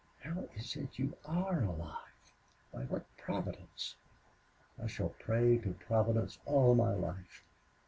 [0.23, 2.33] How is it you are alive?
[2.73, 3.93] By what Providence?...
[4.83, 7.43] I shall pray to Providence all my life.